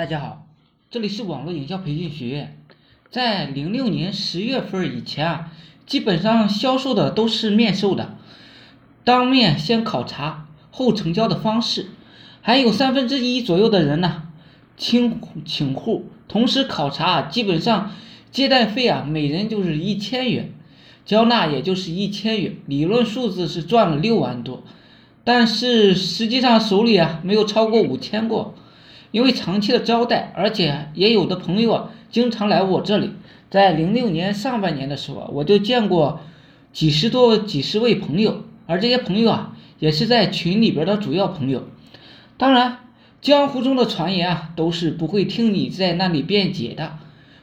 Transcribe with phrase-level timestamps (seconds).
[0.00, 0.46] 大家好，
[0.90, 2.56] 这里是网络营销培训学院。
[3.10, 5.52] 在零六年十月份以前啊，
[5.84, 8.16] 基本上销售的都是面授的，
[9.04, 11.88] 当面先考察后成交的方式，
[12.40, 14.22] 还有三分之一左右的人呢，
[14.78, 17.92] 请请户，同时考察，基本上
[18.30, 20.54] 接待费啊，每人就是一千元，
[21.04, 24.62] 交纳也就是一千元，理论数字是赚了六万多，
[25.24, 28.54] 但是实际上手里啊没有超过五千过。
[29.10, 33.12] 因为长期的招待，而且也有的朋友啊，经常来我这里。
[33.50, 36.20] 在零六年上半年的时候，我就见过
[36.72, 41.68] 几十多、几十位朋友，而这些朋友啊，也是在群里边的主要朋友。
[42.36, 42.78] 当然，
[43.20, 46.98] 江湖中的传言啊，都是不会听你在那里辩解的，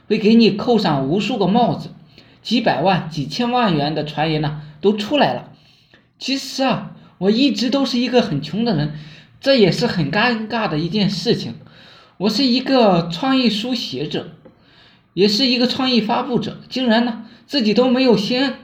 [0.08, 1.90] 会给你扣上无数个帽子，
[2.42, 5.52] 几百万、几千万元的传言呢，都出来了。
[6.18, 8.94] 其实啊，我一直都是一个很穷的人。
[9.40, 11.54] 这也是很尴尬的一件事情。
[12.16, 14.32] 我是一个创意书写者，
[15.14, 18.56] 也是一个创意发布者，竟然呢自己都没有先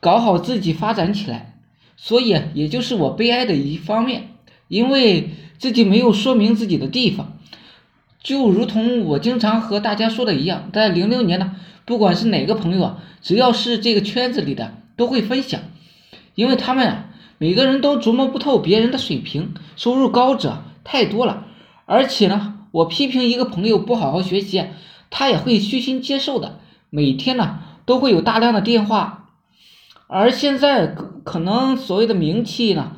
[0.00, 1.56] 搞好自己发展起来，
[1.96, 4.28] 所以也就是我悲哀的一方面，
[4.68, 7.38] 因为自己没有说明自己的地方，
[8.22, 11.56] 就如同我经常和大家说的一样，在零六年呢，
[11.86, 15.62] 不管是哪个朋友啊，只要是这个圈子里的，都会分享，
[16.34, 17.10] 因为他们啊。
[17.44, 21.44] 每个人都琢磨不透别人的水平，收入高者太多了。
[21.84, 24.64] 而且呢，我批评一个朋友不好好学习，
[25.10, 26.58] 他也会虚心接受的。
[26.88, 29.28] 每天呢，都会有大量的电话。
[30.06, 32.92] 而现在可能所谓的名气呢，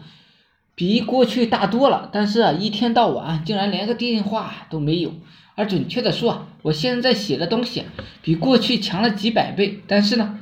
[0.76, 5.12] 比过去大多了，但是啊，一天到晚竟然连个电话都没有。
[5.56, 7.82] 而准确的说，我现在写的东西
[8.22, 9.82] 比过去强了几百倍。
[9.88, 10.38] 但是呢，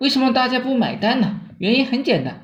[0.00, 1.38] 为什么大家不买单呢？
[1.58, 2.43] 原因很简单。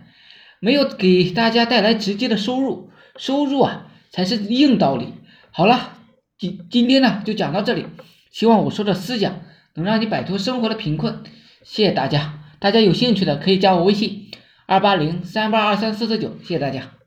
[0.60, 5.14] 没有给大家带来直接的收入，收入啊才是硬道理。
[5.50, 5.94] 好了，
[6.38, 7.86] 今今天呢就讲到这里，
[8.30, 9.40] 希望我说的思想
[9.74, 11.24] 能让你摆脱生活的贫困。
[11.64, 14.30] 谢谢大家，大家有兴趣的可以加我微信
[14.66, 16.99] 二八零三八二三四四九，谢谢大家。